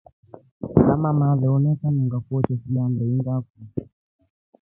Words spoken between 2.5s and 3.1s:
shida ya